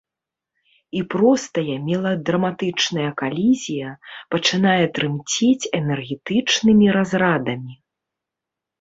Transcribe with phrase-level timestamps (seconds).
[0.99, 3.89] І простая меладраматычная калізія
[4.35, 7.73] пачынае трымцець энергетычнымі разрадамі.